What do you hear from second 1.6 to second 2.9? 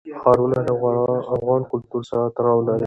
کلتور سره تړاو لري.